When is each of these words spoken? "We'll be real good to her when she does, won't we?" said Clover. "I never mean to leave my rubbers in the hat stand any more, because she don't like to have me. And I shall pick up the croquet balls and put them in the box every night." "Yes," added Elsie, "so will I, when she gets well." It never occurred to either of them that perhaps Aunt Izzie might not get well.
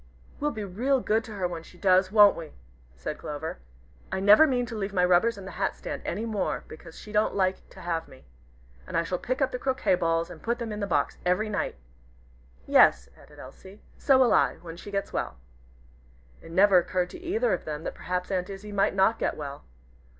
"We'll 0.39 0.49
be 0.49 0.63
real 0.63 0.99
good 0.99 1.23
to 1.25 1.33
her 1.33 1.47
when 1.47 1.61
she 1.61 1.77
does, 1.77 2.11
won't 2.11 2.35
we?" 2.35 2.53
said 2.95 3.19
Clover. 3.19 3.59
"I 4.11 4.19
never 4.19 4.47
mean 4.47 4.65
to 4.65 4.75
leave 4.75 4.93
my 4.95 5.05
rubbers 5.05 5.37
in 5.37 5.45
the 5.45 5.51
hat 5.51 5.75
stand 5.75 6.01
any 6.03 6.25
more, 6.25 6.63
because 6.67 6.97
she 6.97 7.11
don't 7.11 7.35
like 7.35 7.69
to 7.69 7.81
have 7.81 8.07
me. 8.07 8.25
And 8.87 8.97
I 8.97 9.03
shall 9.03 9.19
pick 9.19 9.43
up 9.43 9.51
the 9.51 9.59
croquet 9.59 9.93
balls 9.93 10.31
and 10.31 10.41
put 10.41 10.57
them 10.57 10.71
in 10.71 10.79
the 10.79 10.87
box 10.87 11.19
every 11.23 11.49
night." 11.49 11.75
"Yes," 12.65 13.09
added 13.15 13.37
Elsie, 13.37 13.79
"so 13.95 14.17
will 14.17 14.33
I, 14.33 14.55
when 14.63 14.75
she 14.75 14.89
gets 14.89 15.13
well." 15.13 15.37
It 16.41 16.49
never 16.49 16.79
occurred 16.79 17.11
to 17.11 17.19
either 17.21 17.53
of 17.53 17.65
them 17.65 17.83
that 17.83 17.93
perhaps 17.93 18.31
Aunt 18.31 18.49
Izzie 18.49 18.71
might 18.71 18.95
not 18.95 19.19
get 19.19 19.37
well. 19.37 19.65